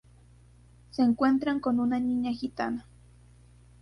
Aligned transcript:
Se 0.89 1.03
encuentran 1.03 1.59
con 1.59 1.79
una 1.79 1.99
niña 1.99 2.31
gitana. 2.31 2.87